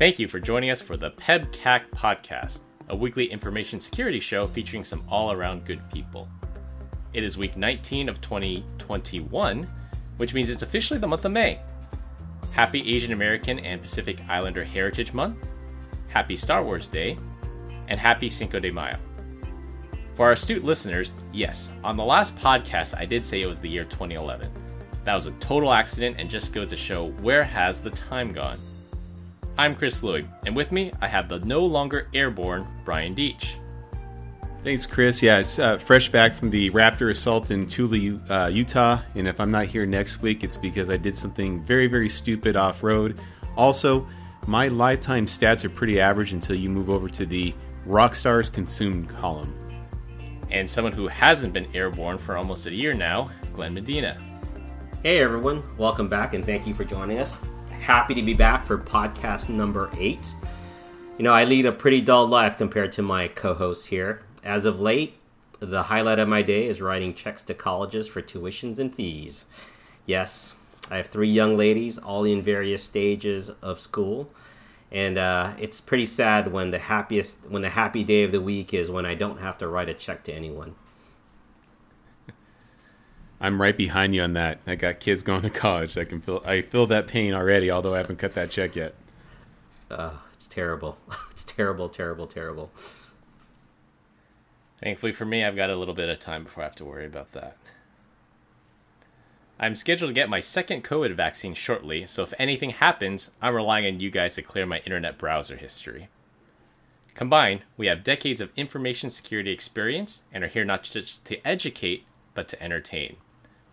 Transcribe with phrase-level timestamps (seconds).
[0.00, 4.82] Thank you for joining us for the PEBCAK podcast, a weekly information security show featuring
[4.82, 6.26] some all around good people.
[7.12, 9.68] It is week 19 of 2021,
[10.16, 11.60] which means it's officially the month of May.
[12.52, 15.50] Happy Asian American and Pacific Islander Heritage Month,
[16.08, 17.18] Happy Star Wars Day,
[17.88, 18.96] and Happy Cinco de Mayo.
[20.14, 23.68] For our astute listeners, yes, on the last podcast I did say it was the
[23.68, 24.50] year 2011.
[25.04, 28.58] That was a total accident and just goes to show where has the time gone.
[29.60, 33.56] I'm Chris Lloyd, and with me I have the no longer airborne Brian Deach.
[34.64, 35.22] Thanks, Chris.
[35.22, 39.02] Yeah, it's uh, fresh back from the Raptor assault in Tooele, uh, Utah.
[39.16, 42.56] And if I'm not here next week, it's because I did something very, very stupid
[42.56, 43.20] off road.
[43.54, 44.08] Also,
[44.46, 47.52] my lifetime stats are pretty average until you move over to the
[47.86, 49.52] Rockstars consumed column.
[50.50, 54.16] And someone who hasn't been airborne for almost a year now, Glenn Medina.
[55.02, 57.36] Hey everyone, welcome back and thank you for joining us
[57.80, 60.34] happy to be back for podcast number eight.
[61.18, 64.22] You know, I lead a pretty dull life compared to my co hosts here.
[64.44, 65.14] As of late,
[65.58, 69.46] the highlight of my day is writing checks to colleges for tuitions and fees.
[70.06, 70.56] Yes,
[70.90, 74.30] I have three young ladies, all in various stages of school.
[74.92, 78.74] And uh, it's pretty sad when the happiest, when the happy day of the week
[78.74, 80.74] is when I don't have to write a check to anyone.
[83.40, 84.60] I'm right behind you on that.
[84.66, 85.96] I got kids going to college.
[85.96, 88.94] I can feel I feel that pain already, although I haven't cut that check yet.
[89.90, 90.98] Uh, it's terrible.
[91.30, 92.70] it's terrible, terrible, terrible.
[94.82, 97.06] Thankfully for me, I've got a little bit of time before I have to worry
[97.06, 97.56] about that.
[99.58, 103.86] I'm scheduled to get my second COVID vaccine shortly, so if anything happens, I'm relying
[103.86, 106.08] on you guys to clear my internet browser history.
[107.14, 112.04] Combined, we have decades of information security experience and are here not just to educate,
[112.32, 113.16] but to entertain.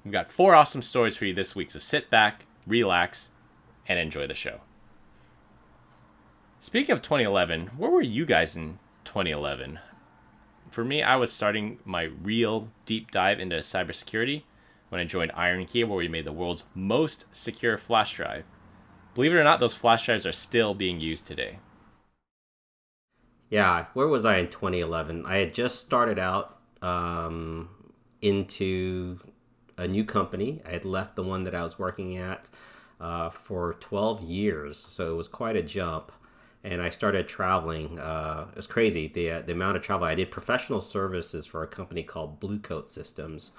[0.08, 3.32] We've got four awesome stories for you this week, so sit back, relax,
[3.90, 4.62] and enjoy the show.
[6.62, 9.80] Speaking of 2011, where were you guys in 2011?
[10.72, 14.44] For me, I was starting my real deep dive into cybersecurity
[14.88, 18.46] when I joined IronKey, where we made the world's most secure flash drive.
[19.14, 21.60] Believe it or not, those flash drives are still being used today.
[23.50, 25.26] Yeah, where was I in 2011?
[25.26, 27.68] I had just started out um,
[28.22, 29.20] into
[29.78, 30.62] a new company.
[30.66, 32.50] I had left the one that I was working at
[33.00, 36.12] uh, for 12 years, so it was quite a jump.
[36.64, 38.00] And I started traveling.
[38.00, 40.32] Uh, it was crazy the uh, the amount of travel I did.
[40.32, 43.52] Professional services for a company called Blue Coat Systems,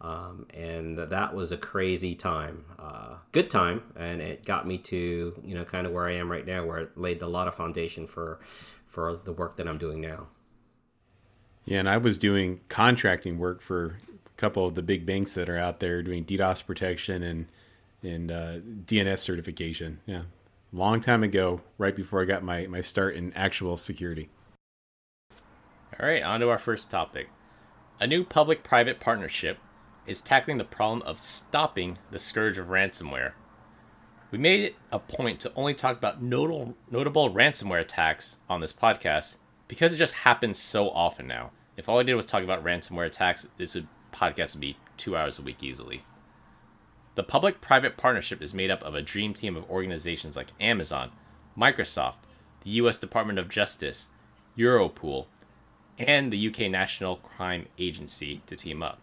[0.00, 2.64] um, and that was a crazy time.
[2.78, 6.30] Uh, good time, and it got me to you know kind of where I am
[6.30, 8.38] right now, where it laid a lot of foundation for
[8.86, 10.28] for the work that I'm doing now.
[11.64, 13.96] Yeah, and I was doing contracting work for
[14.36, 17.46] couple of the big banks that are out there doing DDoS protection and
[18.02, 20.00] and uh, DNS certification.
[20.06, 20.22] Yeah,
[20.72, 24.28] long time ago, right before I got my my start in actual security.
[26.00, 27.28] All right, on to our first topic.
[28.00, 29.58] A new public-private partnership
[30.06, 33.32] is tackling the problem of stopping the scourge of ransomware.
[34.32, 38.72] We made it a point to only talk about notable, notable ransomware attacks on this
[38.72, 39.36] podcast
[39.68, 41.52] because it just happens so often now.
[41.76, 45.16] If all I did was talk about ransomware attacks, this would podcast would be two
[45.16, 46.04] hours a week easily.
[47.14, 51.12] The public private partnership is made up of a dream team of organizations like Amazon,
[51.56, 52.18] Microsoft,
[52.62, 54.08] the US Department of Justice,
[54.58, 55.26] Europol,
[55.98, 58.98] and the UK National Crime Agency to team up.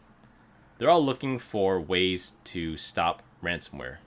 [0.77, 3.97] They're all looking for ways to stop ransomware.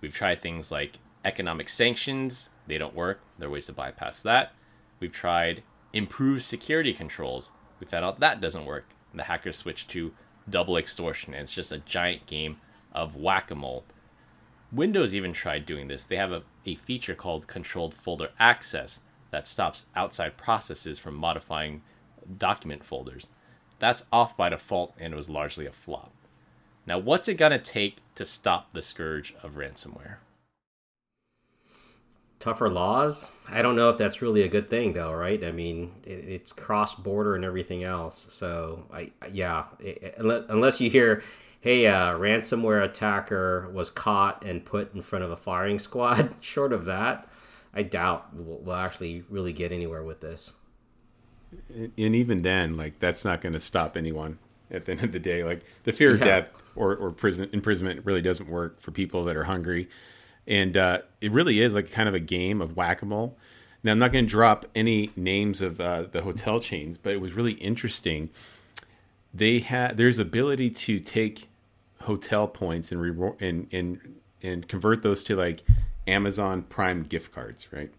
[0.00, 4.52] We've tried things like economic sanctions, they don't work, there are ways to bypass that.
[5.00, 7.50] We've tried improved security controls,
[7.80, 8.86] we found out that doesn't work.
[9.14, 10.12] The hackers switched to
[10.48, 11.34] double extortion.
[11.34, 12.58] And it's just a giant game
[12.92, 13.84] of whack a mole.
[14.70, 16.04] Windows even tried doing this.
[16.04, 19.00] They have a, a feature called controlled folder access
[19.30, 21.82] that stops outside processes from modifying
[22.36, 23.26] document folders.
[23.78, 26.12] That's off by default and it was largely a flop.
[26.86, 30.16] Now, what's it going to take to stop the scourge of ransomware?
[32.42, 33.30] Tougher laws.
[33.48, 35.42] I don't know if that's really a good thing, though, right?
[35.42, 38.26] I mean, it, it's cross border and everything else.
[38.30, 41.22] So, I yeah, it, unless you hear,
[41.60, 46.72] hey, a ransomware attacker was caught and put in front of a firing squad, short
[46.72, 47.28] of that,
[47.72, 50.54] I doubt we'll, we'll actually really get anywhere with this.
[51.72, 54.38] And even then, like that's not going to stop anyone
[54.70, 55.44] at the end of the day.
[55.44, 59.36] Like the fear of death or, or prison imprisonment really doesn't work for people that
[59.36, 59.88] are hungry
[60.46, 63.36] and uh, it really is like kind of a game of whack-a-mole.
[63.84, 67.20] Now i'm not going to drop any names of uh, the hotel chains but it
[67.20, 68.30] was really interesting.
[69.34, 71.48] They had there's ability to take
[72.00, 75.62] hotel points and reward and and and convert those to like
[76.06, 77.90] amazon prime gift cards right?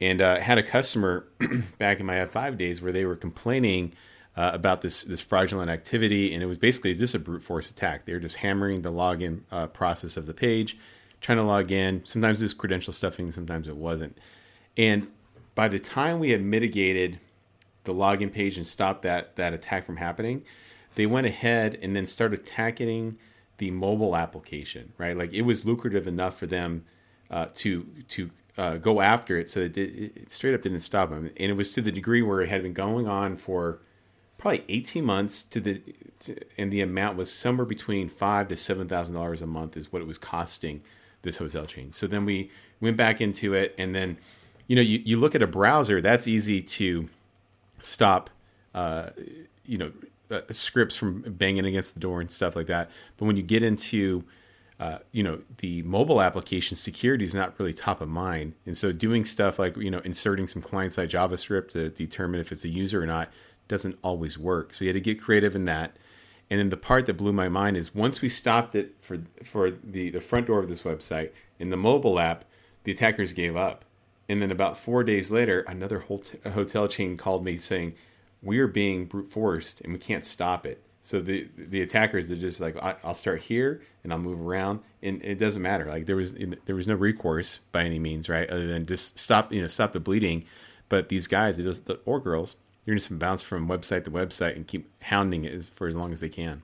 [0.00, 1.26] And uh, had a customer
[1.78, 3.92] back in my F5 days where they were complaining
[4.36, 8.04] uh, about this this fraudulent activity, and it was basically just a brute force attack.
[8.04, 10.76] They were just hammering the login uh, process of the page,
[11.20, 12.02] trying to log in.
[12.04, 14.16] Sometimes it was credential stuffing, sometimes it wasn't.
[14.76, 15.08] And
[15.54, 17.18] by the time we had mitigated
[17.84, 20.44] the login page and stopped that that attack from happening,
[20.94, 23.16] they went ahead and then started attacking
[23.58, 24.92] the mobile application.
[24.98, 26.84] Right, like it was lucrative enough for them
[27.30, 31.30] uh, to to uh, go after it, so it, it, straight up didn't stop them.
[31.36, 33.80] And it was to the degree where it had been going on for
[34.38, 35.82] probably 18 months to the
[36.20, 39.92] to, and the amount was somewhere between five to seven thousand dollars a month is
[39.92, 40.82] what it was costing
[41.26, 41.92] this hotel chain.
[41.92, 42.50] So then we
[42.80, 44.16] went back into it, and then
[44.66, 47.08] you know you, you look at a browser that's easy to
[47.80, 48.30] stop,
[48.74, 49.10] uh,
[49.66, 49.92] you know,
[50.30, 52.90] uh, scripts from banging against the door and stuff like that.
[53.18, 54.24] But when you get into
[54.80, 58.92] uh, you know the mobile application security is not really top of mind and so
[58.92, 63.02] doing stuff like you know inserting some client-side javascript to determine if it's a user
[63.02, 63.30] or not
[63.68, 64.74] doesn't always work.
[64.74, 65.96] So you had to get creative in that.
[66.50, 69.70] And then the part that blew my mind is once we stopped it for for
[69.70, 72.44] the, the front door of this website in the mobile app,
[72.84, 73.84] the attackers gave up.
[74.28, 77.94] And then about four days later, another hotel chain called me saying,
[78.42, 82.36] "We are being brute forced and we can't stop it." So the the attackers are
[82.36, 85.86] just like, "I'll start here and I'll move around," and it doesn't matter.
[85.86, 86.34] Like there was
[86.64, 88.48] there was no recourse by any means, right?
[88.48, 90.44] Other than just stop you know stop the bleeding.
[90.88, 91.60] But these guys,
[92.04, 95.96] or girls, you're just bounce from website to website and keep hounding it for as
[95.96, 96.62] long as they can.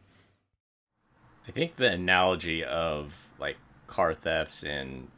[1.46, 3.56] I think the analogy of like
[3.88, 5.08] car thefts and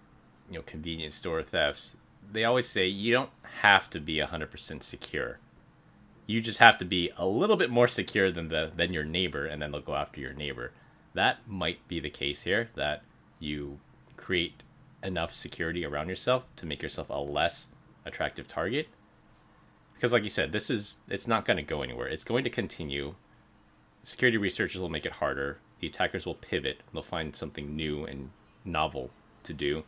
[0.51, 1.97] you know convenience store thefts,
[2.33, 3.31] they always say you don't
[3.61, 5.39] have to be 100% secure.
[6.27, 9.45] You just have to be a little bit more secure than the than your neighbor
[9.45, 10.73] and then they'll go after your neighbor.
[11.13, 13.03] That might be the case here that
[13.39, 13.79] you
[14.17, 14.63] create
[15.03, 17.69] enough security around yourself to make yourself a less
[18.07, 18.89] attractive target
[19.95, 22.09] because like you said this is it's not going to go anywhere.
[22.09, 23.15] It's going to continue.
[24.03, 25.59] Security researchers will make it harder.
[25.81, 26.81] The attackers will pivot.
[26.93, 28.31] They'll find something new and
[28.65, 29.11] novel
[29.45, 29.85] to do.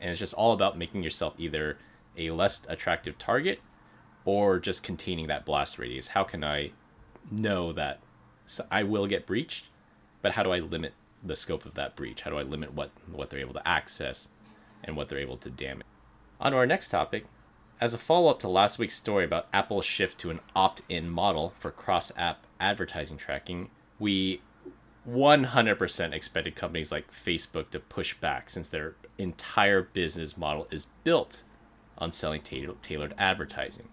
[0.00, 1.78] And it's just all about making yourself either
[2.16, 3.60] a less attractive target
[4.24, 6.08] or just containing that blast radius.
[6.08, 6.72] How can i
[7.30, 8.00] know that
[8.70, 9.66] i will get breached?
[10.22, 12.22] But how do i limit the scope of that breach?
[12.22, 14.30] How do i limit what what they're able to access
[14.84, 15.86] and what they're able to damage?
[16.40, 17.26] On to our next topic
[17.80, 21.08] as a follow up to last week's story about Apple's shift to an opt in
[21.08, 24.40] model for cross app advertising tracking, we
[25.08, 31.44] 100% expected companies like Facebook to push back since their entire business model is built
[31.96, 33.88] on selling tailored advertising.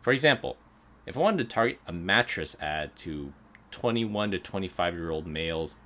[0.00, 0.56] For example,
[1.06, 3.32] if I wanted to target a mattress ad to
[3.70, 5.76] 21 to 25 year old males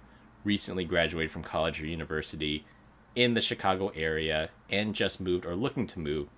[0.45, 2.65] recently graduated from college or university
[3.15, 6.29] in the Chicago area and just moved or looking to move,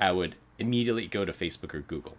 [0.00, 2.16] I would immediately go to Facebook or Google.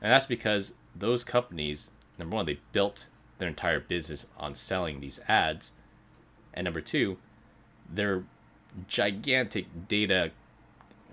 [0.00, 3.08] And that's because those companies, number one, they built
[3.38, 5.72] their entire business on selling these ads.
[6.54, 7.18] And number two,
[7.92, 8.24] they're
[8.86, 10.30] gigantic data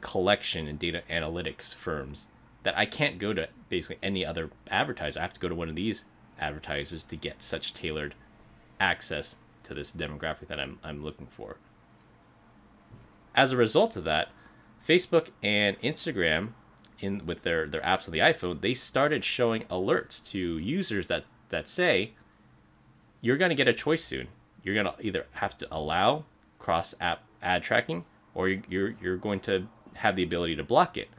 [0.01, 2.27] collection and data analytics firms
[2.63, 5.19] that I can't go to basically any other advertiser.
[5.19, 6.05] I have to go to one of these
[6.39, 8.13] advertisers to get such tailored
[8.79, 11.57] access to this demographic that I'm, I'm looking for.
[13.35, 14.29] As a result of that,
[14.85, 16.53] Facebook and Instagram,
[16.99, 21.25] in with their their apps on the iPhone, they started showing alerts to users that
[21.49, 22.13] that say,
[23.21, 24.27] "You're going to get a choice soon.
[24.63, 26.25] You're going to either have to allow
[26.59, 31.09] cross app ad tracking, or you're you're going to have the ability to block it."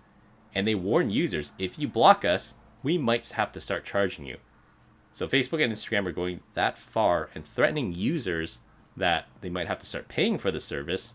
[0.54, 4.38] And they warn users, if you block us, we might have to start charging you.
[5.12, 8.58] So Facebook and Instagram are going that far and threatening users
[8.96, 11.14] that they might have to start paying for the service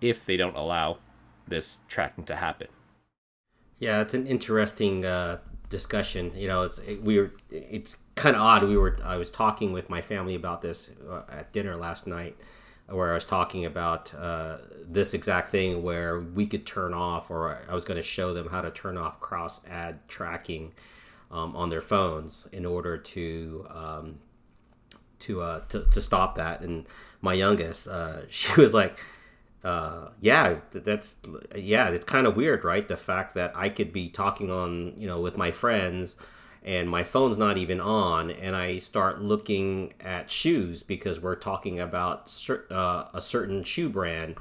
[0.00, 0.98] if they don't allow
[1.48, 2.68] this tracking to happen.
[3.78, 5.38] Yeah, it's an interesting uh,
[5.68, 6.32] discussion.
[6.34, 8.64] You know, it's it, we were it's kind of odd.
[8.64, 12.36] We were I was talking with my family about this uh, at dinner last night,
[12.88, 17.62] where I was talking about uh, this exact thing where we could turn off, or
[17.68, 20.72] I was going to show them how to turn off cross ad tracking
[21.30, 24.18] um, on their phones in order to um,
[25.20, 26.62] to, uh, to to stop that.
[26.62, 26.86] And
[27.20, 28.98] my youngest, uh, she was like
[29.64, 31.16] uh, yeah, that's
[31.54, 32.86] yeah, it's kind of weird, right?
[32.86, 36.16] The fact that I could be talking on, you know, with my friends
[36.64, 41.80] and my phone's not even on and I start looking at shoes because we're talking
[41.80, 42.32] about
[42.70, 44.36] uh, a certain shoe brand.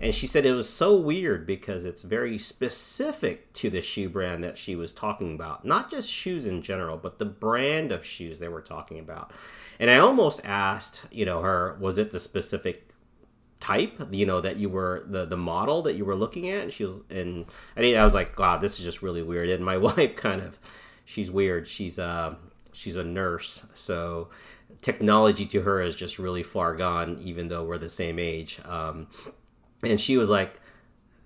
[0.00, 4.42] And she said it was so weird because it's very specific to the shoe brand
[4.42, 5.64] that she was talking about.
[5.64, 9.30] Not just shoes in general, but the brand of shoes they were talking about.
[9.78, 12.91] And I almost asked, you know, her, was it the specific
[13.62, 16.64] type you know that you were the the model that you were looking at.
[16.64, 19.48] And she was and I, mean I was like wow this is just really weird.
[19.48, 20.58] And my wife kind of
[21.04, 21.68] she's weird.
[21.68, 22.34] She's uh
[22.72, 23.64] she's a nurse.
[23.74, 24.30] So
[24.80, 28.60] technology to her is just really far gone even though we're the same age.
[28.64, 29.06] Um
[29.84, 30.60] and she was like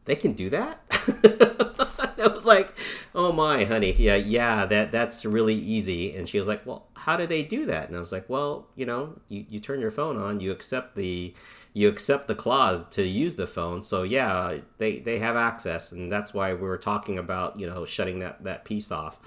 [0.04, 0.82] they can do that?
[2.18, 2.74] I was like,
[3.14, 7.16] "Oh my, honey, yeah, yeah, that that's really easy." And she was like, "Well, how
[7.16, 9.90] do they do that?" And I was like, "Well, you know, you, you turn your
[9.90, 11.34] phone on, you accept the
[11.76, 13.82] you accept the clause to use the phone.
[13.82, 17.84] So yeah, they they have access, and that's why we were talking about you know
[17.84, 19.20] shutting that that piece off."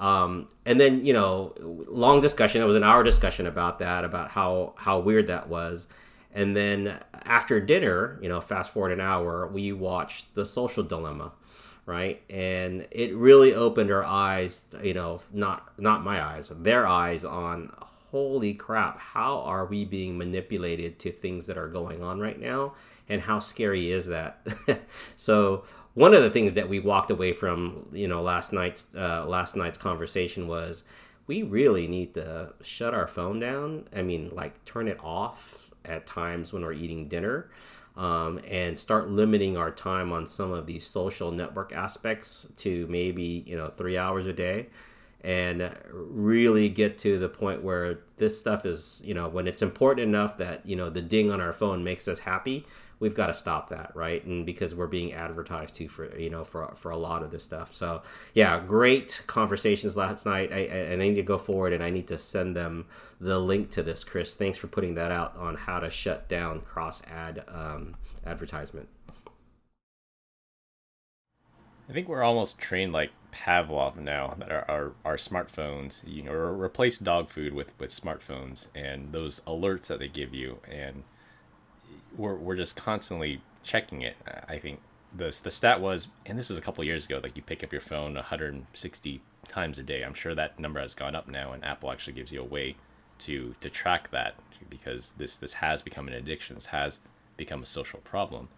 [0.00, 2.62] Um, and then you know, long discussion.
[2.62, 5.86] It was an hour discussion about that, about how how weird that was.
[6.32, 11.32] And then after dinner, you know, fast forward an hour, we watched The Social Dilemma
[11.84, 17.24] right and it really opened our eyes you know not not my eyes their eyes
[17.24, 17.72] on
[18.12, 22.74] holy crap how are we being manipulated to things that are going on right now?
[23.08, 24.46] And how scary is that?
[25.16, 25.64] So
[25.94, 29.56] one of the things that we walked away from you know last night's uh, last
[29.56, 30.84] night's conversation was
[31.26, 33.88] we really need to shut our phone down.
[33.96, 37.50] I mean like turn it off at times when we're eating dinner
[37.96, 43.42] um, and start limiting our time on some of these social network aspects to maybe
[43.46, 44.66] you know three hours a day
[45.22, 50.06] and really get to the point where this stuff is you know when it's important
[50.06, 52.66] enough that you know the ding on our phone makes us happy
[53.02, 54.24] we've got to stop that, right?
[54.24, 57.42] And because we're being advertised to for you know for for a lot of this
[57.42, 57.74] stuff.
[57.74, 58.02] So
[58.32, 60.52] yeah, great conversations last night.
[60.52, 62.86] I, I, I need to go forward and I need to send them
[63.20, 64.36] the link to this, Chris.
[64.36, 68.88] Thanks for putting that out on how to shut down cross ad um, advertisement.
[71.88, 76.32] I think we're almost trained like Pavlov now that our, our, our, smartphones, you know,
[76.32, 80.58] replace dog food with, with smartphones and those alerts that they give you.
[80.70, 81.02] And
[82.16, 84.16] we're we're just constantly checking it.
[84.48, 84.80] I think
[85.14, 87.72] the the stat was, and this is a couple years ago, like you pick up
[87.72, 90.02] your phone 160 times a day.
[90.02, 92.76] I'm sure that number has gone up now, and Apple actually gives you a way
[93.20, 94.34] to to track that
[94.68, 96.54] because this this has become an addiction.
[96.54, 97.00] This has
[97.36, 98.48] become a social problem.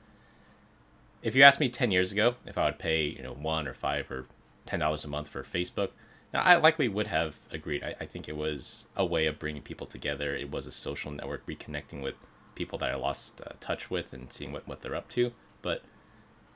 [1.24, 3.74] If you asked me 10 years ago if I would pay you know one or
[3.74, 4.26] five or
[4.66, 5.90] ten dollars a month for Facebook,
[6.34, 7.84] now, I likely would have agreed.
[7.84, 10.34] I, I think it was a way of bringing people together.
[10.34, 12.16] It was a social network, reconnecting with
[12.56, 15.30] people that I lost uh, touch with and seeing what, what they're up to.
[15.62, 15.82] But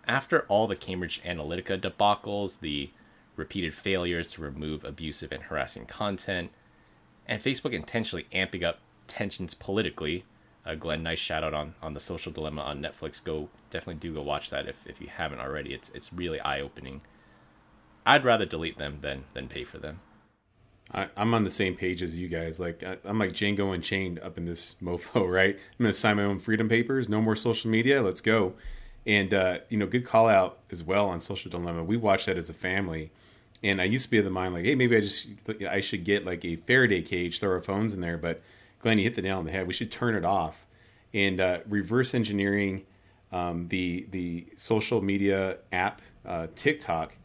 [0.08, 2.90] after all the Cambridge Analytica debacles, the
[3.36, 6.50] repeated failures to remove abusive and harassing content,
[7.28, 10.24] and Facebook intentionally amping up tensions politically,
[10.68, 13.22] uh, Glenn, nice shout out on, on the social dilemma on Netflix.
[13.22, 15.72] Go definitely do go watch that if, if you haven't already.
[15.72, 17.02] It's it's really eye opening.
[18.04, 20.00] I'd rather delete them than than pay for them.
[20.92, 22.60] I, am on the same page as you guys.
[22.60, 25.54] Like I, am like Django Unchained up in this mofo, right?
[25.54, 27.08] I'm gonna sign my own freedom papers.
[27.08, 28.02] No more social media.
[28.02, 28.52] Let's go.
[29.06, 31.82] And uh, you know, good call out as well on Social Dilemma.
[31.82, 33.10] We watched that as a family,
[33.62, 35.28] and I used to be of the mind like, hey, maybe I just
[35.66, 38.18] I should get like a Faraday cage, throw our phones in there.
[38.18, 38.42] But
[38.80, 39.66] Glenn, you hit the nail on the head.
[39.66, 40.66] We should turn it off
[41.12, 42.84] and uh, reverse engineering
[43.32, 47.16] um, the the social media app uh, TikTok.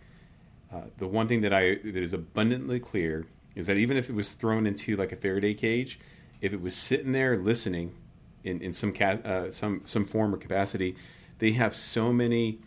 [0.71, 4.13] Uh, the one thing that I that is abundantly clear is that even if it
[4.13, 5.99] was thrown into like a Faraday cage,
[6.41, 7.95] if it was sitting there listening
[8.43, 10.95] in, in some ca- uh, some some form or capacity,
[11.39, 12.59] they have so many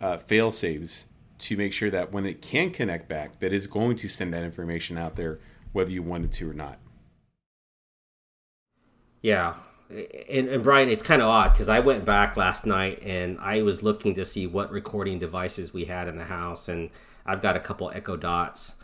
[0.00, 1.06] uh, fail saves
[1.38, 4.44] to make sure that when it can connect back, that is going to send that
[4.44, 5.40] information out there,
[5.72, 6.78] whether you wanted to or not.
[9.22, 9.54] Yeah,
[9.88, 13.62] and, and Brian, it's kind of odd because I went back last night and I
[13.62, 16.90] was looking to see what recording devices we had in the house, and
[17.24, 18.74] I've got a couple Echo Dots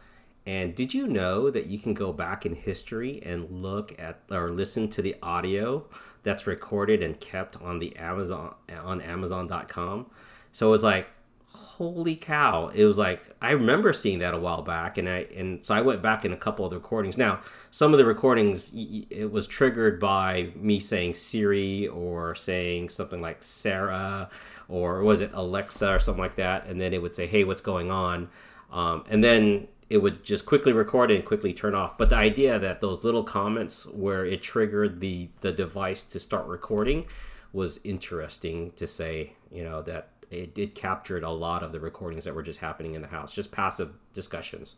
[0.48, 4.50] and did you know that you can go back in history and look at or
[4.50, 5.84] listen to the audio
[6.22, 10.06] that's recorded and kept on the Amazon on Amazon.com?
[10.52, 11.10] So it was like,
[11.50, 12.68] holy cow!
[12.68, 15.80] It was like I remember seeing that a while back, and I and so I
[15.80, 17.16] went back in a couple of the recordings.
[17.16, 17.40] Now,
[17.70, 23.42] some of the recordings it was triggered by me saying Siri or saying something like
[23.42, 24.28] Sarah
[24.68, 27.62] or was it Alexa or something like that, and then it would say, "Hey, what's
[27.62, 28.28] going on?"
[28.70, 31.96] Um, and then it would just quickly record and quickly turn off.
[31.96, 36.46] But the idea that those little comments where it triggered the the device to start
[36.46, 37.06] recording
[37.52, 42.24] was interesting to say, you know, that it did captured a lot of the recordings
[42.24, 44.76] that were just happening in the house, just passive discussions.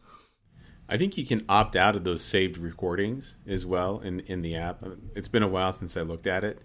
[0.89, 4.57] I think you can opt out of those saved recordings as well in in the
[4.57, 4.85] app.
[5.15, 6.61] It's been a while since I looked at it.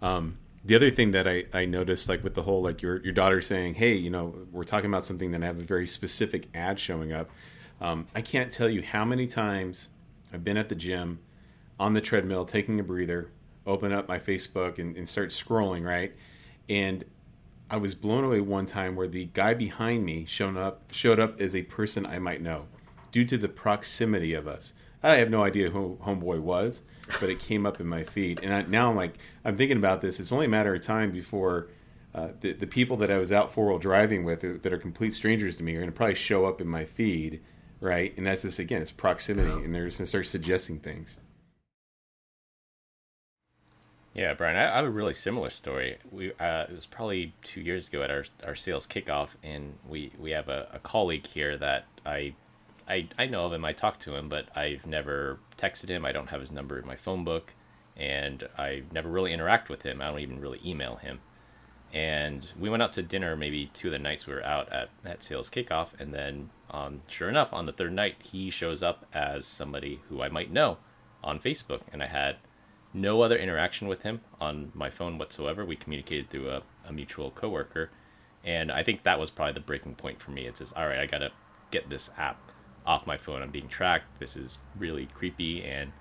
[0.00, 3.12] Um, the other thing that I, I noticed, like with the whole like your your
[3.12, 6.48] daughter saying, "Hey, you know, we're talking about something that I have a very specific
[6.54, 7.30] ad showing up."
[7.80, 9.90] Um, I can't tell you how many times
[10.32, 11.20] I've been at the gym
[11.78, 13.30] on the treadmill taking a breather,
[13.66, 16.14] open up my Facebook and, and start scrolling, right?
[16.68, 17.04] And
[17.68, 21.40] I was blown away one time where the guy behind me showed up showed up
[21.40, 22.66] as a person I might know,
[23.10, 24.72] due to the proximity of us.
[25.02, 26.82] I have no idea who Homeboy was,
[27.20, 30.00] but it came up in my feed, and I, now I'm like, I'm thinking about
[30.00, 30.20] this.
[30.20, 31.68] It's only a matter of time before
[32.14, 35.14] uh, the the people that I was out four wheel driving with that are complete
[35.14, 37.42] strangers to me are going to probably show up in my feed,
[37.80, 38.16] right?
[38.16, 41.18] And that's this again, it's proximity, and they're just going to start suggesting things.
[44.16, 45.98] Yeah, Brian, I, I, have a really similar story.
[46.10, 50.10] We uh, it was probably two years ago at our, our sales kickoff, and we,
[50.18, 52.34] we have a, a colleague here that I,
[52.88, 53.62] I I know of him.
[53.66, 56.06] I talked to him, but I've never texted him.
[56.06, 57.52] I don't have his number in my phone book,
[57.94, 60.00] and I never really interact with him.
[60.00, 61.20] I don't even really email him.
[61.92, 64.88] And we went out to dinner maybe two of the nights we were out at,
[65.04, 69.04] at sales kickoff, and then um, sure enough, on the third night, he shows up
[69.12, 70.78] as somebody who I might know
[71.22, 72.36] on Facebook, and I had
[72.96, 75.64] no other interaction with him on my phone whatsoever.
[75.64, 77.90] We communicated through a, a mutual coworker,
[78.44, 80.46] and I think that was probably the breaking point for me.
[80.46, 81.30] It's just all right, I gotta
[81.70, 82.52] get this app
[82.86, 83.42] off my phone.
[83.42, 84.18] I'm being tracked.
[84.18, 85.92] This is really creepy, and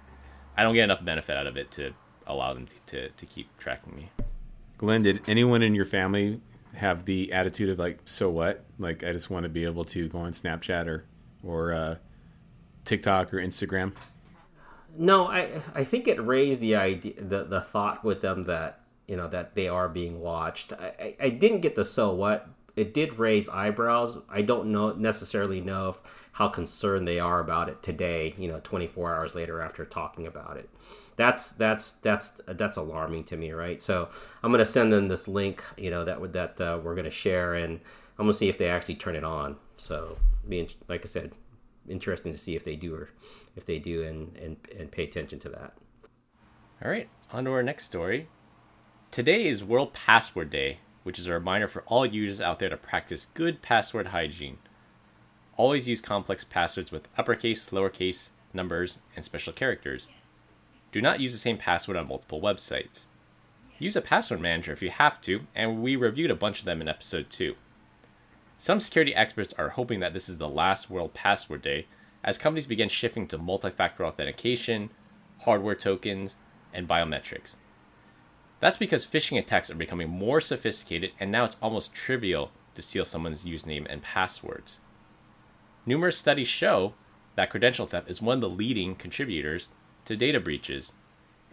[0.58, 1.94] I don't get enough benefit out of it to
[2.28, 4.10] allow them to, to, to keep tracking me.
[4.78, 6.42] Glenn, did anyone in your family
[6.76, 8.66] have the attitude of like, so what?
[8.80, 11.06] Like, I just want to be able to go on Snapchat or
[11.44, 11.96] or uh,
[12.86, 13.94] TikTok or Instagram?
[14.98, 19.16] No, I I think it raised the idea the the thought with them that you
[19.16, 20.74] know that they are being watched.
[20.74, 22.48] I, I, I didn't get the so what.
[22.76, 24.18] It did raise eyebrows.
[24.28, 26.02] I don't know necessarily know if,
[26.34, 28.36] how concerned they are about it today.
[28.38, 30.70] You know, 24 hours later after talking about it.
[31.16, 33.82] That's that's that's that's alarming to me, right?
[33.82, 34.10] So
[34.44, 37.80] I'm gonna send them this link, you know, that that uh, we're gonna share, and
[38.18, 39.56] I'm gonna see if they actually turn it on.
[39.78, 41.32] So, being like I said,
[41.90, 43.10] interesting to see if they do or
[43.56, 45.74] if they do and, and, and pay attention to that.
[46.84, 48.28] All right, on to our next story.
[49.12, 52.78] Today is World Password Day, which is a reminder for all users out there to
[52.78, 54.58] practice good password hygiene.
[55.58, 60.10] Always use complex passwords with uppercase, lowercase, numbers, and special characters.
[60.92, 63.06] Do not use the same password on multiple websites.
[63.80, 66.82] Use a password manager if you have to, and we reviewed a bunch of them
[66.82, 67.56] in episode 2.
[68.58, 71.88] Some security experts are hoping that this is the last World Password Day
[72.24, 74.90] as companies begin shifting to multi factor authentication,
[75.42, 76.38] hardware tokens,
[76.74, 77.58] and biometrics.
[78.60, 83.06] That's because phishing attacks are becoming more sophisticated and now it's almost trivial to steal
[83.06, 84.80] someone's username and passwords.
[85.86, 86.94] Numerous studies show
[87.36, 89.68] that credential theft is one of the leading contributors
[90.06, 90.94] to data breaches,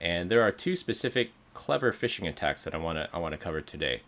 [0.01, 3.39] and there are two specific clever phishing attacks that I want to I want to
[3.39, 4.03] cover today.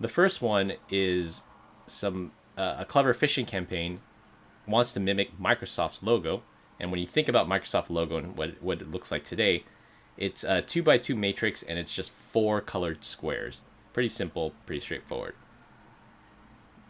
[0.00, 1.42] The first one is
[1.86, 4.00] some uh, a clever phishing campaign
[4.66, 6.42] wants to mimic Microsoft's logo,
[6.80, 9.64] and when you think about Microsoft logo and what what it looks like today,
[10.16, 13.62] it's a two by two matrix and it's just four colored squares.
[13.92, 15.34] Pretty simple, pretty straightforward.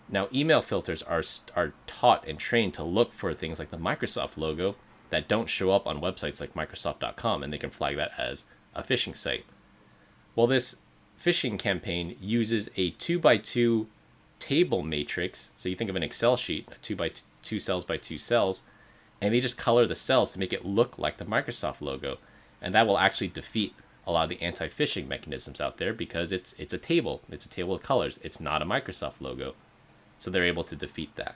[0.09, 1.23] Now, email filters are
[1.55, 4.77] are taught and trained to look for things like the Microsoft logo
[5.11, 8.83] that don't show up on websites like Microsoft.com, and they can flag that as a
[8.83, 9.45] phishing site.
[10.35, 10.77] Well, this
[11.21, 13.89] phishing campaign uses a two by two
[14.47, 15.51] table matrix.
[15.57, 17.11] So you think of an Excel sheet, two by
[17.43, 18.63] two cells by two cells,
[19.21, 22.19] and they just color the cells to make it look like the Microsoft logo,
[22.63, 23.75] and that will actually defeat
[24.07, 27.49] a lot of the anti-phishing mechanisms out there because it's it's a table, it's a
[27.49, 29.55] table of colors, it's not a Microsoft logo,
[30.21, 31.35] so they're able to defeat that.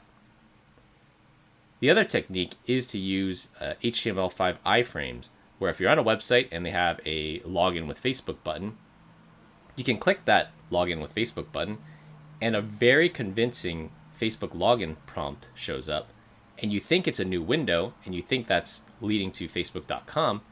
[1.80, 6.46] The other technique is to use uh, HTML5 iframes, where if you're on a website
[6.52, 8.76] and they have a login with Facebook button,
[9.74, 11.78] you can click that login with Facebook button
[12.40, 16.10] and a very convincing Facebook login prompt shows up,
[16.58, 20.42] and you think it's a new window, and you think that's leading to Facebook.com,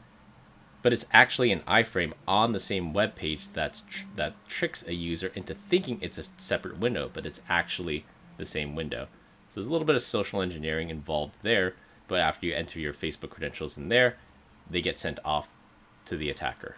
[0.81, 4.93] but it's actually an iframe on the same web page that's tr- that tricks a
[4.93, 8.05] user into thinking it's a separate window, but it's actually
[8.37, 9.07] the same window.
[9.49, 11.75] So there's a little bit of social engineering involved there,
[12.07, 14.17] but after you enter your Facebook credentials in there,
[14.69, 15.49] they get sent off
[16.05, 16.77] to the attacker.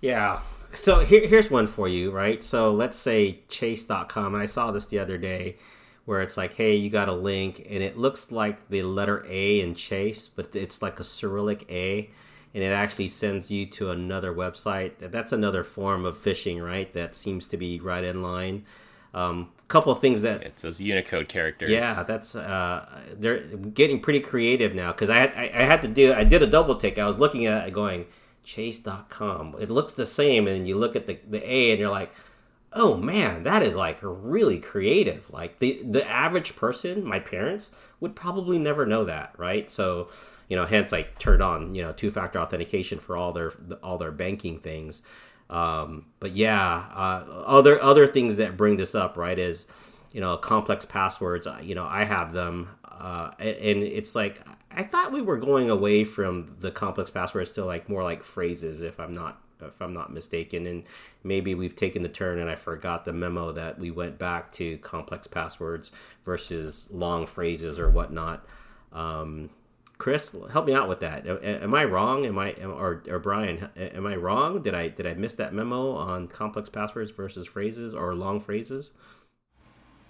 [0.00, 0.40] Yeah,
[0.72, 2.42] so here, here's one for you, right?
[2.42, 5.56] So let's say chase.com, and I saw this the other day
[6.04, 9.60] where it's like, hey, you got a link, and it looks like the letter A
[9.60, 12.10] in Chase, but it's like a Cyrillic A,
[12.54, 14.92] and it actually sends you to another website.
[14.98, 16.92] That's another form of phishing, right?
[16.94, 18.64] That seems to be right in line.
[19.12, 21.70] A um, couple of things that it's those Unicode characters.
[21.70, 26.14] Yeah, that's uh, they're getting pretty creative now because I, I I had to do
[26.14, 26.96] I did a double take.
[26.96, 28.06] I was looking at it going
[28.42, 29.56] chase.com.
[29.60, 32.12] It looks the same, and you look at the, the A and you're like,
[32.72, 35.30] oh man, that is like really creative.
[35.30, 39.68] Like the, the average person, my parents, would probably never know that, right?
[39.68, 40.08] So,
[40.48, 43.98] you know, hence I turned on you know two factor authentication for all their all
[43.98, 45.02] their banking things.
[45.48, 49.66] Um, but yeah, uh, other other things that bring this up, right, is
[50.12, 51.46] you know complex passwords.
[51.62, 56.04] You know, I have them, uh, and it's like I thought we were going away
[56.04, 60.12] from the complex passwords to like more like phrases, if I'm not if I'm not
[60.12, 60.66] mistaken.
[60.66, 60.84] And
[61.22, 64.78] maybe we've taken the turn, and I forgot the memo that we went back to
[64.78, 68.44] complex passwords versus long phrases or whatnot.
[68.92, 69.50] Um,
[69.98, 71.26] Chris, help me out with that.
[71.26, 72.24] Am I wrong?
[72.24, 73.68] Am I or or Brian?
[73.76, 74.62] Am I wrong?
[74.62, 78.92] Did I did I miss that memo on complex passwords versus phrases or long phrases?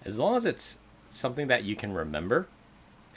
[0.04, 0.78] As long as it's
[1.10, 2.46] something that you can remember,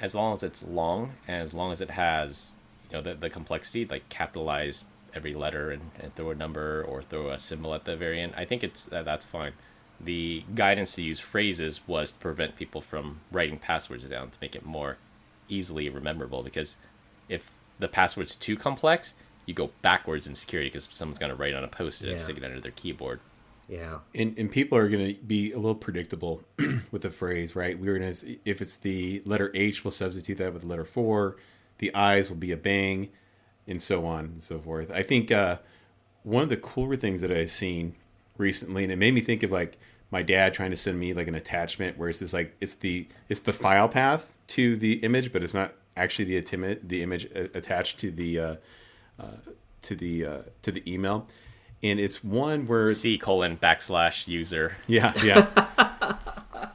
[0.04, 2.52] as long as it's long, and as long as it has,
[2.92, 4.84] you know, the, the complexity, like capitalize
[5.16, 8.34] every letter and, and throw a number or throw a symbol at the very end,
[8.36, 9.54] I think it's that that's fine.
[10.02, 14.58] The guidance to use phrases was to prevent people from writing passwords down to make
[14.58, 14.98] it more
[15.48, 16.76] easily rememberable because
[17.30, 19.14] if the password's too complex,
[19.46, 22.38] you go backwards in security because someone's going to write on a post-it and stick
[22.38, 23.22] it under their keyboard.
[23.68, 26.42] Yeah, And, and people are going to be a little predictable
[26.92, 27.80] with the phrase, right?
[27.80, 31.38] We're going to, if it's the letter H, we'll substitute that with the letter four.
[31.78, 33.10] The I's will be a bang,
[33.68, 34.92] and so on and so forth.
[34.92, 35.58] I think uh,
[36.24, 37.96] one of the cooler things that I've seen
[38.38, 39.78] recently, and it made me think of like
[40.12, 43.08] my dad trying to send me like an attachment where it's just like it's the
[43.30, 47.26] it's the file path to the image, but it's not actually the attimi- the image
[47.54, 48.56] attached to the uh,
[49.20, 49.38] uh,
[49.82, 51.28] to the uh, to the email.
[51.84, 54.78] And it's one where C colon backslash user.
[54.88, 55.48] yeah, yeah.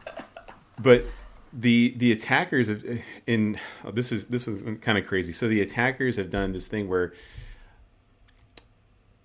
[0.78, 1.06] but
[1.52, 2.84] the the attackers have
[3.26, 5.32] in oh, this is this was kind of crazy.
[5.32, 7.14] So the attackers have done this thing where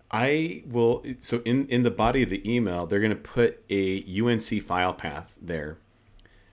[0.10, 4.04] I will so in in the body of the email they're going to put a
[4.22, 5.78] UNC file path there.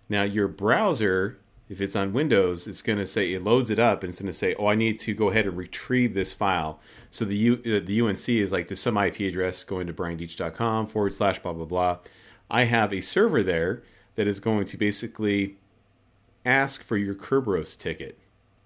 [0.09, 1.39] Now your browser
[1.71, 4.27] if it's on Windows, it's going to say it loads it up and it's going
[4.27, 6.81] to say, "Oh, I need to go ahead and retrieve this file."
[7.11, 10.89] So the U, uh, the UNC is like to some IP address going to briandeach.com
[10.89, 11.99] forward slash blah blah blah.
[12.51, 13.85] I have a server there
[14.17, 15.59] that is going to basically
[16.45, 18.19] ask for your Kerberos ticket,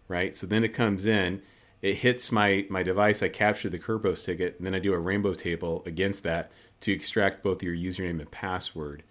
[0.08, 0.34] right?
[0.34, 1.42] So then it comes in,
[1.82, 3.22] it hits my my device.
[3.22, 6.92] I capture the Kerberos ticket, and then I do a rainbow table against that to
[6.92, 9.02] extract both your username and password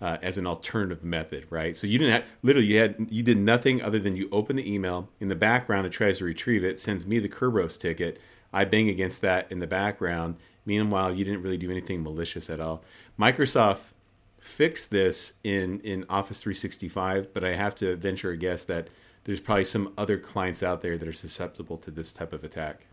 [0.00, 1.76] uh, as an alternative method, right?
[1.76, 4.72] So you didn't have literally you had you did nothing other than you open the
[4.72, 5.86] email in the background.
[5.86, 8.20] It tries to retrieve it, sends me the Kerberos ticket.
[8.52, 10.36] I bang against that in the background.
[10.66, 12.82] Meanwhile, you didn't really do anything malicious at all.
[13.18, 13.92] Microsoft
[14.40, 18.88] fixed this in in Office 365, but I have to venture a guess that
[19.24, 22.86] there's probably some other clients out there that are susceptible to this type of attack.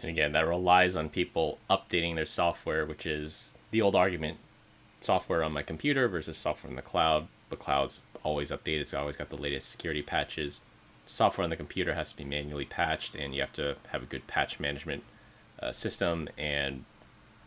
[0.00, 4.38] And again, that relies on people updating their software, which is the old argument
[5.00, 7.28] software on my computer versus software in the cloud.
[7.50, 10.60] The cloud's always updated, it's always got the latest security patches.
[11.06, 14.06] Software on the computer has to be manually patched, and you have to have a
[14.06, 15.02] good patch management
[15.62, 16.28] uh, system.
[16.36, 16.84] And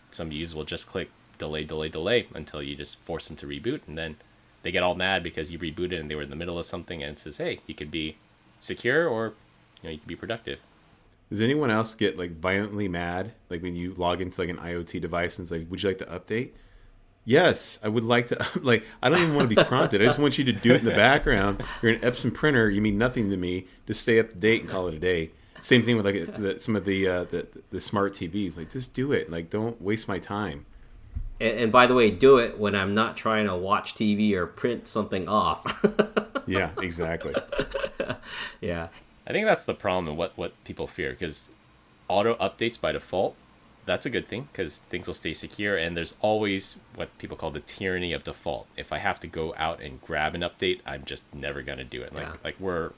[0.09, 3.81] some users will just click delay, delay, delay until you just force them to reboot,
[3.87, 4.15] and then
[4.63, 7.03] they get all mad because you rebooted and they were in the middle of something,
[7.03, 8.17] and it says, "Hey, you could be
[8.59, 9.33] secure or
[9.81, 10.59] you know you could be productive."
[11.31, 15.01] Does anyone else get like violently mad like when you log into like an IoT
[15.01, 16.49] device and it's like, "Would you like to update?"
[17.23, 18.45] Yes, I would like to.
[18.61, 20.01] Like, I don't even want to be prompted.
[20.01, 21.63] I just want you to do it in the background.
[21.81, 22.69] You're an Epson printer.
[22.69, 23.65] You mean nothing to me.
[23.87, 25.31] Just stay up to date and call it a day.
[25.61, 28.57] Same thing with like the, some of the, uh, the the smart TVs.
[28.57, 29.29] Like, just do it.
[29.31, 30.65] Like, don't waste my time.
[31.39, 34.47] and, and by the way, do it when I'm not trying to watch TV or
[34.47, 35.63] print something off.
[36.47, 37.35] Yeah, exactly.
[38.61, 38.87] yeah,
[39.31, 41.49] I think that's the problem and what what people fear because
[42.09, 43.35] auto updates by default.
[43.85, 47.49] That's a good thing because things will stay secure, and there's always what people call
[47.49, 48.67] the tyranny of default.
[48.77, 52.01] If I have to go out and grab an update, I'm just never gonna do
[52.03, 52.13] it.
[52.13, 52.35] Like Yeah.
[52.43, 52.91] like we're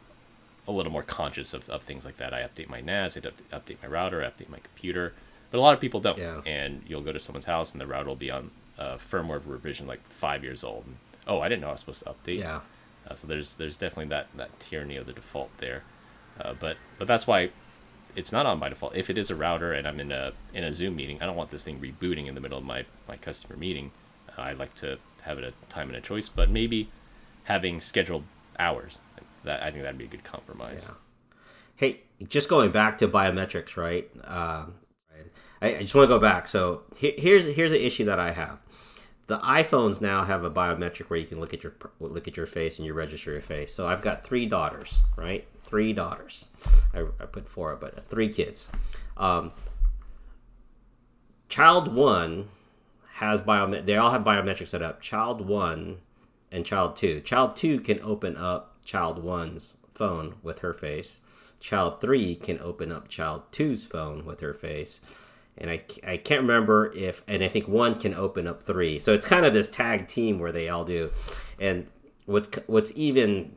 [0.68, 2.34] a little more conscious of, of things like that.
[2.34, 5.14] I update my NAS, I up- update my router, I update my computer,
[5.52, 6.18] but a lot of people don't.
[6.18, 6.42] Yeah.
[6.46, 9.86] And you'll go to someone's house and the router will be on a firmware revision
[9.88, 10.86] like five years old.
[10.88, 10.96] And,
[11.28, 12.40] oh, I didn't know I was supposed to update.
[12.40, 12.62] yeah,
[13.08, 15.84] Uh, so there's there's definitely that that tyranny of the default there,
[16.40, 17.50] uh, but but that's why
[18.16, 18.96] it's not on by default.
[18.96, 21.36] If it is a router and I'm in a in a Zoom meeting, I don't
[21.36, 23.92] want this thing rebooting in the middle of my my customer meeting.
[24.38, 26.90] Uh, I like to have it a time and a choice, but maybe
[27.46, 28.24] having scheduled
[28.60, 29.00] hours
[29.44, 30.86] that I think that'd be a good compromise.
[30.88, 30.96] Yeah.
[31.76, 34.10] Hey, just going back to biometrics, right?
[35.12, 35.32] Right.
[35.62, 36.48] I, I just want to go back.
[36.48, 38.64] So he- here's here's an issue that I have.
[39.28, 42.46] The iPhones now have a biometric where you can look at your look at your
[42.46, 43.74] face and you register your face.
[43.74, 45.48] So I've got three daughters, right?
[45.64, 46.48] Three daughters.
[46.94, 48.68] I, I put four, but three kids.
[49.16, 49.52] Um,
[51.48, 52.50] child one
[53.14, 53.86] has biomet.
[53.86, 55.00] They all have biometrics set up.
[55.00, 56.00] Child one
[56.52, 57.22] and child two.
[57.22, 61.22] Child two can open up child one's phone with her face.
[61.62, 65.00] Child three can open up child two's phone with her face.
[65.58, 69.00] And I, I can't remember if, and I think one can open up three.
[69.00, 71.12] So it's kind of this tag team where they all do.
[71.60, 71.86] And
[72.26, 73.56] what's what's even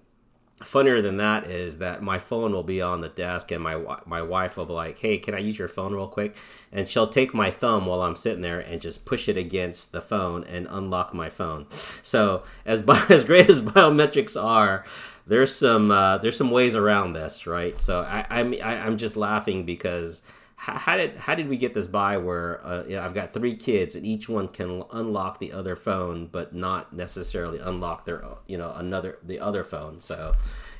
[0.62, 4.22] funnier than that is that my phone will be on the desk and my my
[4.22, 6.36] wife will be like, "Hey, can I use your phone real quick?"
[6.72, 10.00] And she'll take my thumb while I'm sitting there and just push it against the
[10.00, 11.66] phone and unlock my phone.
[12.02, 14.84] So as as great as biometrics are,
[15.26, 17.78] there's some uh, there's some ways around this, right?
[17.80, 20.22] So I, I'm I, I'm just laughing because
[20.56, 24.06] how did how did we get this by where uh, I've got three kids and
[24.06, 29.18] each one can unlock the other phone but not necessarily unlock their you know another
[29.22, 30.00] the other phone.
[30.00, 30.34] So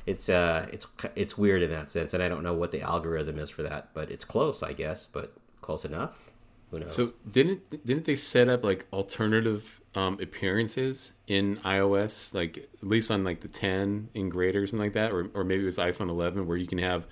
[0.07, 3.37] it's uh it's it's weird in that sense and I don't know what the algorithm
[3.37, 6.31] is for that but it's close I guess but close enough?
[6.71, 6.93] Who knows?
[6.93, 13.11] So didn't didn't they set up like alternative um, appearances in iOS like at least
[13.11, 15.77] on like the 10 in greater or something like that or or maybe it was
[15.77, 17.05] iPhone 11 where you can have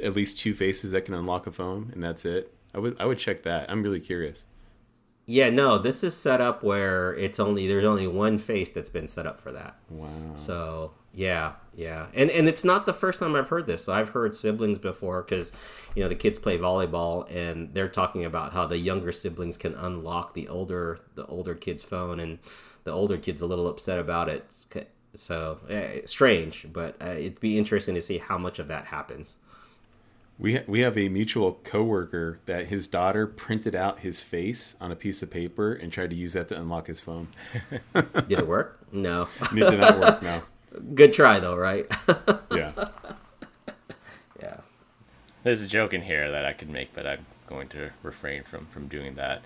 [0.00, 2.52] at least two faces that can unlock a phone, and that's it.
[2.74, 3.70] I would I would check that.
[3.70, 4.44] I'm really curious.
[5.26, 9.06] Yeah, no, this is set up where it's only there's only one face that's been
[9.06, 9.76] set up for that.
[9.90, 10.08] Wow.
[10.36, 13.88] So yeah, yeah, and and it's not the first time I've heard this.
[13.88, 15.52] I've heard siblings before because
[15.94, 19.74] you know the kids play volleyball and they're talking about how the younger siblings can
[19.74, 22.38] unlock the older the older kid's phone, and
[22.84, 24.50] the older kid's a little upset about it.
[25.14, 29.36] So eh, strange, but uh, it'd be interesting to see how much of that happens.
[30.38, 34.92] We ha- we have a mutual coworker that his daughter printed out his face on
[34.92, 37.28] a piece of paper and tried to use that to unlock his phone.
[37.94, 38.78] did it work?
[38.92, 39.28] No.
[39.52, 40.22] it did not work.
[40.22, 40.42] No.
[40.94, 41.86] Good try though, right?
[42.52, 42.72] yeah.
[44.40, 44.58] Yeah.
[45.42, 48.66] There's a joke in here that I could make, but I'm going to refrain from
[48.66, 49.42] from doing that.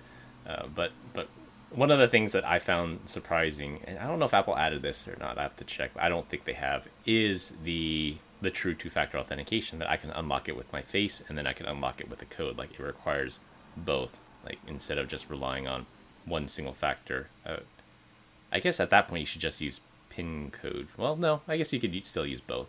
[0.47, 1.27] Uh, but but
[1.71, 4.83] one of the things that I found surprising, and I don't know if Apple added
[4.83, 5.39] this or not.
[5.39, 5.91] I have to check.
[5.97, 6.87] I don't think they have.
[7.05, 11.37] Is the the true two-factor authentication that I can unlock it with my face and
[11.37, 12.57] then I can unlock it with a code.
[12.57, 13.39] Like it requires
[13.75, 14.19] both.
[14.45, 15.85] Like instead of just relying on
[16.25, 17.27] one single factor.
[17.45, 17.57] Uh,
[18.51, 20.87] I guess at that point you should just use pin code.
[20.97, 22.67] Well, no, I guess you could still use both.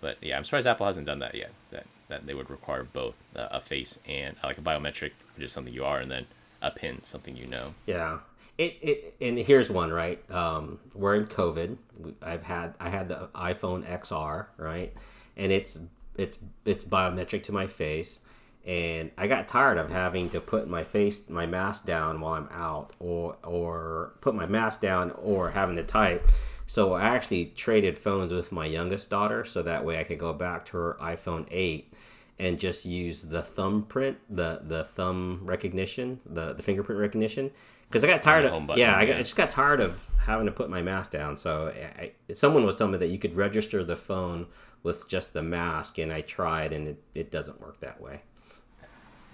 [0.00, 1.52] But yeah, I'm surprised Apple hasn't done that yet.
[1.70, 5.44] That that they would require both uh, a face and uh, like a biometric, which
[5.44, 6.26] is something you are, and then
[6.62, 7.74] a pin, something you know.
[7.86, 8.18] Yeah.
[8.56, 10.18] It, it and here's one right.
[10.30, 11.76] Um, we're in COVID.
[12.22, 14.94] I've had I had the iPhone XR right,
[15.36, 15.78] and it's
[16.16, 18.20] it's it's biometric to my face,
[18.64, 22.48] and I got tired of having to put my face my mask down while I'm
[22.52, 26.28] out, or or put my mask down, or having to type.
[26.66, 30.32] So I actually traded phones with my youngest daughter, so that way I could go
[30.32, 31.92] back to her iPhone eight
[32.38, 37.50] and just use the thumbprint, the the thumb recognition, the the fingerprint recognition.
[37.88, 40.46] Because I got tired of button, yeah, I, got, I, just got tired of having
[40.46, 41.36] to put my mask down.
[41.36, 44.46] So I, someone was telling me that you could register the phone
[44.82, 48.22] with just the mask, and I tried, and it, it doesn't work that way.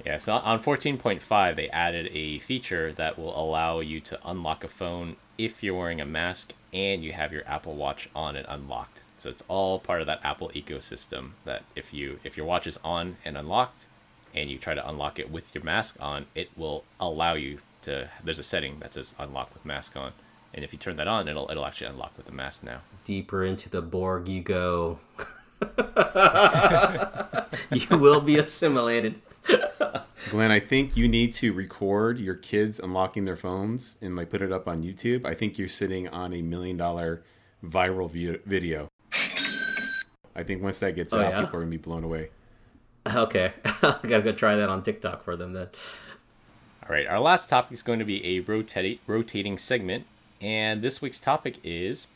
[0.05, 4.69] Yeah, so on 14.5, they added a feature that will allow you to unlock a
[4.69, 9.01] phone if you're wearing a mask and you have your Apple Watch on and unlocked.
[9.19, 12.79] So it's all part of that Apple ecosystem that if you if your watch is
[12.85, 13.87] on and unlocked
[14.35, 18.09] and you try to unlock it with your mask on, it will allow you to
[18.23, 20.13] there's a setting that says unlock with mask on.
[20.55, 22.81] And if you turn that on, it'll it'll actually unlock with the mask now.
[23.05, 25.01] Deeper into the Borg you go.
[27.73, 29.17] you will be assimilated.
[30.31, 34.43] Glenn, I think you need to record your kids unlocking their phones and like put
[34.43, 35.25] it up on YouTube.
[35.25, 37.23] I think you're sitting on a million dollar
[37.65, 38.89] viral video.
[39.13, 41.41] I think once that gets oh, out, yeah?
[41.41, 42.31] people are gonna be blown away.
[43.07, 43.71] Okay, I
[44.03, 45.69] gotta go try that on TikTok for them then.
[46.83, 50.05] All right, our last topic is going to be a rotating rotating segment,
[50.43, 52.09] and this week's topic is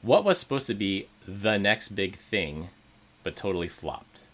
[0.00, 2.68] what was supposed to be the next big thing,
[3.22, 4.28] but totally flopped.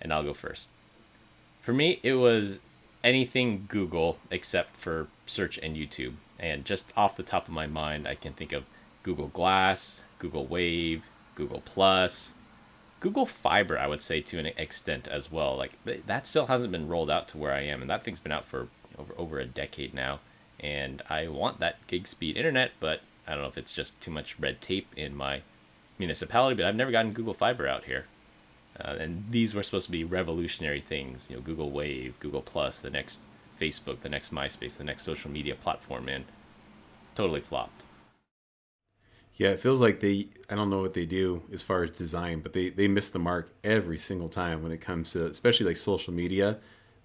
[0.00, 0.70] And I'll go first.
[1.60, 2.60] For me, it was
[3.02, 6.14] anything Google except for search and YouTube.
[6.38, 8.64] And just off the top of my mind, I can think of
[9.02, 11.04] Google Glass, Google Wave,
[11.34, 12.34] Google Plus,
[13.00, 15.56] Google Fiber, I would say to an extent as well.
[15.56, 18.32] Like that still hasn't been rolled out to where I am, and that thing's been
[18.32, 20.20] out for over over a decade now.
[20.60, 24.10] And I want that gig speed internet, but I don't know if it's just too
[24.10, 25.42] much red tape in my
[25.98, 26.56] municipality.
[26.56, 28.06] But I've never gotten Google Fiber out here,
[28.80, 31.28] uh, and these were supposed to be revolutionary things.
[31.30, 33.20] You know, Google Wave, Google Plus, the next
[33.60, 36.24] Facebook, the next MySpace, the next social media platform, and
[37.14, 37.84] totally flopped.
[39.38, 42.40] Yeah, it feels like they I don't know what they do as far as design,
[42.40, 45.76] but they they miss the mark every single time when it comes to especially like
[45.76, 46.58] social media,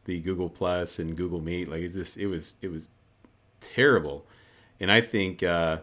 [0.05, 1.69] the Google Plus and Google Meet.
[1.69, 2.89] Like it's just it was it was
[3.61, 4.25] terrible,
[4.79, 5.77] and I think uh,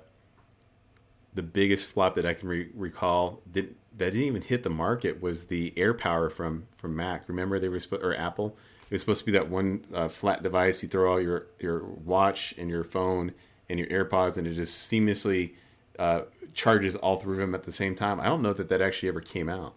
[1.34, 5.22] the biggest flop that I can re- recall didn't that didn't even hit the market
[5.22, 7.28] was the AirPower from from Mac.
[7.28, 8.56] Remember they were supposed or Apple.
[8.88, 10.82] It was supposed to be that one uh, flat device.
[10.82, 13.34] You throw all your your watch and your phone
[13.68, 15.52] and your AirPods, and it just seamlessly
[16.00, 16.22] uh,
[16.54, 18.18] charges all three of them at the same time.
[18.18, 19.74] I don't know that that actually ever came out.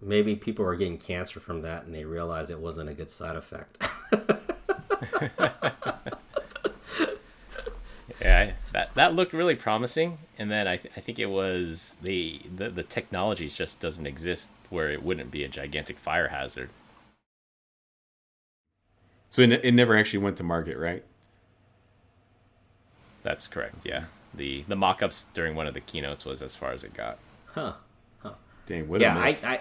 [0.00, 3.36] Maybe people were getting cancer from that, and they realized it wasn't a good side
[3.36, 3.78] effect.
[8.20, 12.40] Yeah, that that looked really promising, and then I, th- I think it was the,
[12.54, 16.68] the the technology just doesn't exist where it wouldn't be a gigantic fire hazard.
[19.30, 21.02] So it, it never actually went to market, right?
[23.22, 23.76] That's correct.
[23.84, 24.04] Yeah,
[24.34, 27.18] the the mock-ups during one of the keynotes was as far as it got.
[27.46, 27.72] huh.
[28.22, 28.32] Huh.
[28.66, 29.44] Dang, what Yeah, a I, miss.
[29.44, 29.60] I,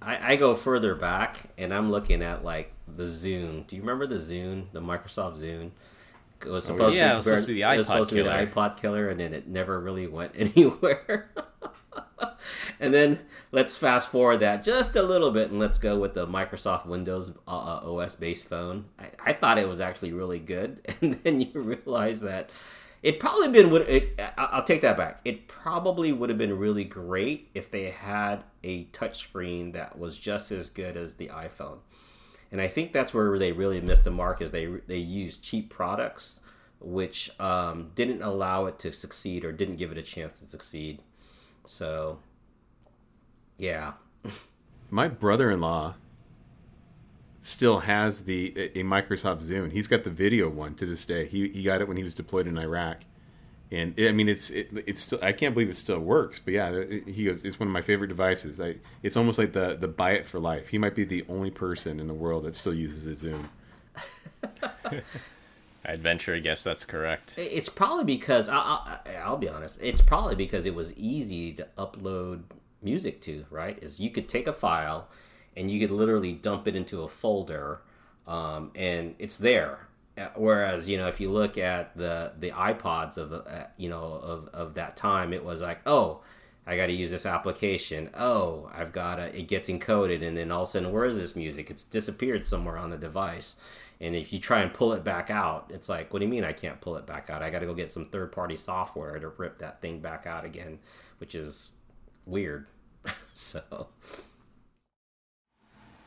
[0.00, 3.66] I, I go further back, and I'm looking at like the Zune.
[3.66, 5.70] Do you remember the Zune, the Microsoft Zune?
[6.44, 7.86] It was supposed yeah, to be it was supposed to be the it was iPod
[7.86, 8.46] supposed to be the killer.
[8.46, 11.30] iPod killer, and then it never really went anywhere.
[12.80, 13.18] and then
[13.52, 17.32] let's fast forward that just a little bit, and let's go with the Microsoft Windows
[17.46, 17.50] uh,
[17.82, 18.84] uh, OS based phone.
[18.98, 22.50] I, I thought it was actually really good, and then you realize that
[23.02, 24.18] it probably been would it.
[24.36, 25.20] I'll take that back.
[25.24, 30.50] It probably would have been really great if they had a touchscreen that was just
[30.50, 31.78] as good as the iPhone.
[32.50, 35.70] And I think that's where they really missed the mark is they they used cheap
[35.70, 36.40] products,
[36.80, 41.00] which um, didn't allow it to succeed or didn't give it a chance to succeed.
[41.66, 42.18] So,
[43.58, 43.92] yeah,
[44.90, 45.96] My brother-in-law
[47.48, 49.72] still has the a a Microsoft Zune.
[49.72, 51.26] He's got the video one to this day.
[51.26, 52.98] He he got it when he was deployed in Iraq,
[53.72, 56.38] and I mean it's it, it's still I can't believe it still works.
[56.38, 58.60] But yeah, it- he goes it's one of my favorite devices.
[58.60, 60.68] I it's almost like the the buy it for life.
[60.68, 63.48] He might be the only person in the world that still uses a Zune.
[65.84, 67.34] I'd venture a guess that's correct.
[67.38, 69.78] it's probably because I, I, I'll be honest.
[69.80, 72.42] It's probably because it was easy to upload
[72.82, 73.46] music to.
[73.50, 73.78] Right?
[73.82, 75.08] Is you could take a file
[75.58, 77.82] and you could literally dump it into a folder,
[78.26, 79.88] um, and it's there.
[80.34, 84.48] Whereas you know, if you look at the the iPods of uh, you know of
[84.52, 86.22] of that time, it was like, oh,
[86.66, 88.10] I got to use this application.
[88.14, 89.18] Oh, I've got.
[89.18, 91.70] It gets encoded, and then all of a sudden, where is this music?
[91.70, 93.56] It's disappeared somewhere on the device.
[94.00, 96.44] And if you try and pull it back out, it's like, what do you mean
[96.44, 97.42] I can't pull it back out?
[97.42, 100.44] I got to go get some third party software to rip that thing back out
[100.44, 100.78] again,
[101.18, 101.70] which is
[102.26, 102.68] weird.
[103.34, 103.88] so,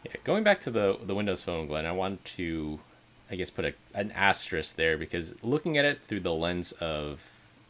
[0.04, 2.80] Yeah, going back to the the Windows Phone, Glenn, I want to,
[3.30, 7.22] I guess, put a, an asterisk there because looking at it through the lens of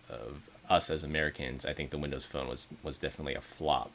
[0.09, 3.91] of us as Americans, I think the Windows Phone was was definitely a flop.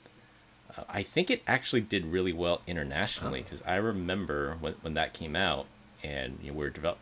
[0.76, 5.14] Uh, I think it actually did really well internationally because I remember when when that
[5.14, 5.66] came out
[6.04, 6.98] and you know, we were develop.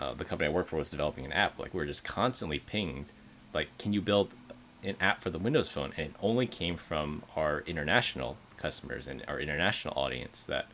[0.00, 1.60] Uh, the company I work for was developing an app.
[1.60, 3.06] Like we're just constantly pinged,
[3.54, 4.34] like, can you build
[4.82, 5.92] an app for the Windows Phone?
[5.96, 10.66] And it only came from our international customers and our international audience that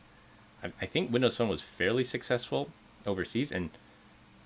[0.63, 2.69] I, I think Windows Phone was fairly successful
[3.05, 3.71] overseas, and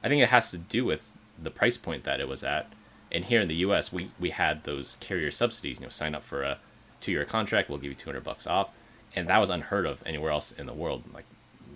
[0.04, 1.04] I think it has to do with
[1.42, 2.72] the price point that it was at.
[3.12, 5.80] And here in the U.S., we we had those carrier subsidies.
[5.80, 6.58] You know, sign up for a
[7.02, 8.70] two-year contract, we'll give you 200 bucks off,
[9.16, 11.04] and that was unheard of anywhere else in the world.
[11.14, 11.26] Like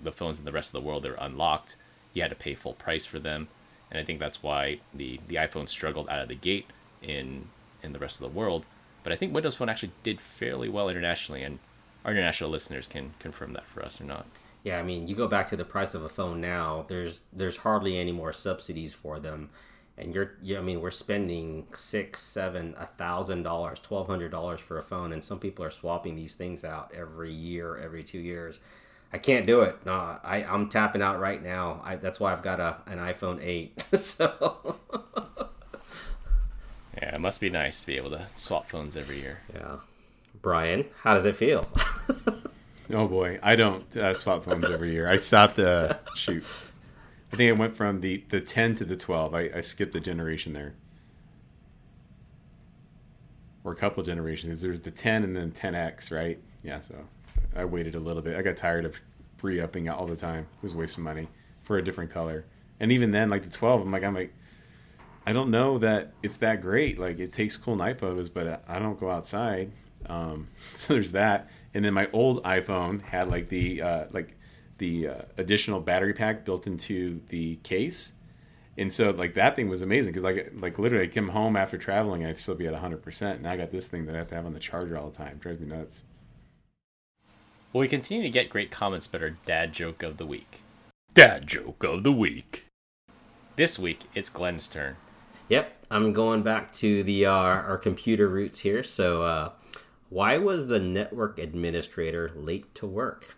[0.03, 1.75] the phones in the rest of the world, they were unlocked.
[2.13, 3.49] You had to pay full price for them,
[3.91, 6.67] and I think that's why the the iPhone struggled out of the gate
[7.01, 7.49] in
[7.83, 8.65] in the rest of the world.
[9.07, 11.59] But I think Windows Phone actually did fairly well internationally, and
[12.03, 14.27] our international listeners can confirm that for us or not.
[14.65, 16.83] yeah, I mean, you go back to the price of a phone now.
[16.89, 19.49] There's there's hardly any more subsidies for them,
[19.97, 24.59] and you're, you I mean, we're spending six, seven, a thousand dollars, twelve hundred dollars
[24.59, 28.19] for a phone, and some people are swapping these things out every year, every two
[28.19, 28.59] years.
[29.13, 29.77] I can't do it.
[29.85, 31.81] No, I, I'm tapping out right now.
[31.85, 33.85] I, that's why I've got a an iPhone eight.
[33.97, 34.75] so
[37.01, 39.39] Yeah, it must be nice to be able to swap phones every year.
[39.53, 39.77] yeah,
[40.41, 41.67] Brian, how does it feel?
[42.93, 45.09] Oh boy, I don't uh, swap phones every year.
[45.09, 45.59] I stopped.
[45.59, 46.45] Uh, shoot,
[47.33, 49.35] I think I went from the the ten to the twelve.
[49.35, 50.73] I, I skipped a generation there,
[53.65, 54.61] or a couple generations.
[54.61, 56.39] There's the ten and then 10x, right?
[56.63, 56.95] Yeah, so
[57.57, 58.37] I waited a little bit.
[58.37, 59.01] I got tired of
[59.41, 60.47] re-upping all the time.
[60.57, 61.27] It was wasting money
[61.63, 62.45] for a different color.
[62.79, 64.33] And even then, like the twelve, I'm like, I'm like,
[65.27, 66.97] I don't know that it's that great.
[66.97, 69.73] Like it takes cool night photos, but I don't go outside.
[70.05, 71.49] Um, so there's that.
[71.73, 74.37] And then my old iPhone had like the uh, like
[74.77, 78.13] the uh, additional battery pack built into the case.
[78.77, 81.77] And so like that thing was amazing because like like literally I come home after
[81.77, 83.21] traveling I'd still be at 100%.
[83.35, 85.17] And I got this thing that I have to have on the charger all the
[85.17, 85.33] time.
[85.33, 86.03] It drives me nuts.
[87.73, 90.61] Well, we continue to get great comments about our dad joke of the week.
[91.13, 92.67] Dad joke of the week.
[93.57, 94.95] This week, it's Glenn's turn.
[95.49, 98.83] Yep, I'm going back to the uh, our computer roots here.
[98.83, 99.51] So uh,
[100.09, 103.35] Why was the network administrator late to work?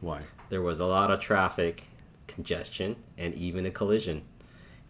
[0.00, 0.22] Why?
[0.48, 1.84] There was a lot of traffic,
[2.26, 4.22] congestion, and even a collision.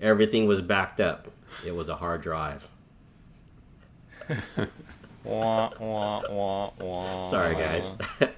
[0.00, 1.28] Everything was backed up.
[1.66, 2.68] It was a hard drive.
[5.24, 7.22] Wah, wah, wah, wah.
[7.24, 7.92] Sorry, guys.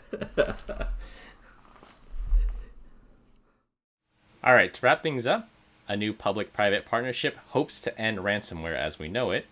[4.42, 5.48] All right, to wrap things up,
[5.92, 9.44] a new public private partnership hopes to end ransomware as we know it.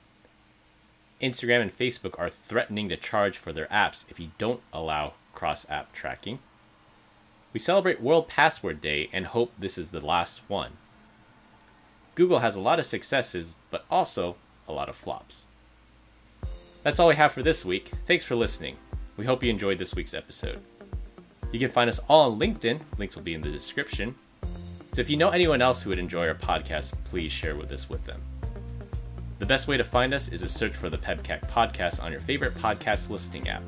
[1.20, 5.66] Instagram and Facebook are threatening to charge for their apps if you don't allow cross
[5.68, 6.38] app tracking.
[7.52, 10.78] We celebrate World Password Day and hope this is the last one.
[12.14, 14.36] Google has a lot of successes, but also
[14.66, 15.46] a lot of flops.
[16.82, 17.90] That's all we have for this week.
[18.06, 18.78] Thanks for listening.
[19.18, 20.60] We hope you enjoyed this week's episode.
[21.52, 24.14] You can find us all on LinkedIn, links will be in the description.
[24.92, 27.88] So if you know anyone else who would enjoy our podcast, please share with us
[27.88, 28.20] with them.
[29.38, 32.20] The best way to find us is to search for the PEBCAK podcast on your
[32.20, 33.62] favorite podcast listening app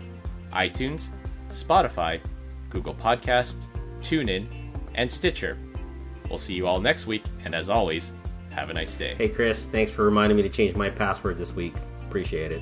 [0.52, 1.08] iTunes,
[1.50, 2.20] Spotify,
[2.68, 3.64] Google Podcasts,
[4.02, 4.46] TuneIn,
[4.94, 5.56] and Stitcher.
[6.28, 8.12] We'll see you all next week, and as always,
[8.50, 9.14] have a nice day.
[9.16, 11.74] hey, Chris, thanks for reminding me to change my password this week.
[12.02, 12.60] Appreciate it.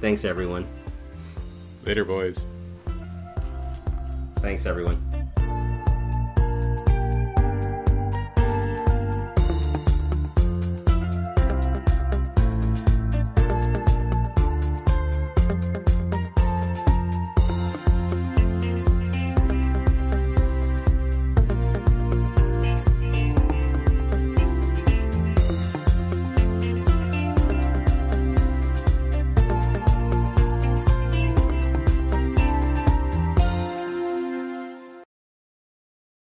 [0.00, 0.66] Thanks, everyone.
[1.84, 2.46] Later, boys.
[4.38, 5.13] Thanks, everyone.